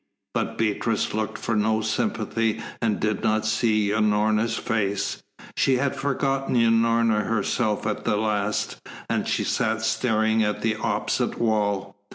But 0.33 0.57
Beatrice 0.57 1.13
looked 1.13 1.37
for 1.37 1.55
no 1.55 1.81
sympathy 1.81 2.59
and 2.81 2.99
did 2.99 3.21
not 3.23 3.45
see 3.45 3.89
Unorna's 3.91 4.57
face. 4.57 5.21
She 5.55 5.77
had 5.77 5.95
forgotten 5.95 6.55
Unorna 6.55 7.25
herself 7.27 7.85
at 7.85 8.03
the 8.03 8.17
last, 8.17 8.77
as 9.11 9.27
she 9.29 9.43
sat 9.43 9.83
staring 9.83 10.41
at 10.43 10.63
the 10.63 10.75
opposite 10.75 11.37
wall. 11.37 11.95